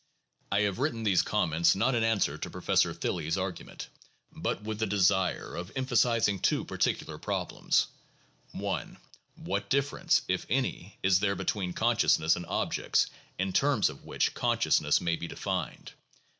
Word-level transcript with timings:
I 0.51 0.61
have 0.61 0.79
written 0.79 1.03
these 1.03 1.21
comments, 1.21 1.75
not 1.75 1.93
in 1.93 2.03
answer 2.03 2.35
to 2.35 2.49
Professor 2.49 2.91
Thilly's 2.91 3.37
argument, 3.37 3.87
but 4.31 4.63
with 4.63 4.79
the 4.79 4.87
desire 4.87 5.53
of 5.55 5.71
emphasizing 5.75 6.39
two 6.39 6.65
par 6.65 6.79
ticular 6.79 7.21
problems: 7.21 7.85
(i) 8.59 8.87
What 9.35 9.69
difference, 9.69 10.23
if 10.27 10.47
any, 10.49 10.97
is 11.03 11.19
there 11.19 11.35
between 11.35 11.73
consciousness 11.73 12.35
and 12.35 12.47
objects 12.47 13.11
in 13.37 13.53
terms 13.53 13.91
of 13.91 14.03
which 14.03 14.33
consciousness 14.33 15.01
may 15.01 15.17
be 15.17 15.27
defined? 15.27 15.91